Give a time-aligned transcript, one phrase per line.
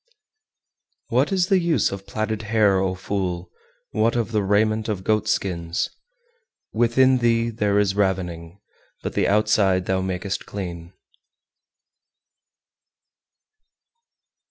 [1.11, 1.15] 394.
[1.19, 3.51] What is the use of platted hair, O fool!
[3.91, 5.89] what of the raiment of goat skins?
[6.73, 8.59] Within thee there is ravening,
[9.03, 10.93] but the outside thou makest clean.